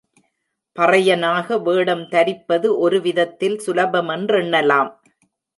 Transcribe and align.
பறையனாக 0.75 1.57
வேடம் 1.61 2.03
தரிப்பது 2.09 2.79
ஒரு 2.79 3.01
விதத்தில் 3.01 3.61
சுலபமென்றெண்ணலாம். 3.65 4.91